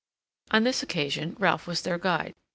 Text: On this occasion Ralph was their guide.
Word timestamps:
On 0.49 0.63
this 0.63 0.81
occasion 0.81 1.35
Ralph 1.37 1.67
was 1.67 1.83
their 1.83 1.99
guide. 1.99 2.33